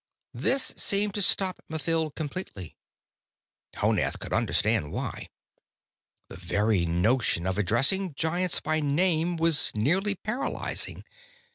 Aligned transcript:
This 0.33 0.73
seemed 0.77 1.13
to 1.13 1.21
stop 1.21 1.61
Mathild 1.69 2.15
completely. 2.15 2.75
Honath 3.75 4.17
could 4.19 4.33
understand 4.33 4.91
why. 4.91 5.29
The 6.27 6.37
very 6.37 6.87
notion 6.87 7.45
of 7.45 7.59
addressing 7.59 8.15
Giants 8.15 8.59
by 8.61 8.79
name 8.79 9.37
was 9.37 9.71
nearly 9.75 10.15
paralyzing. 10.15 11.03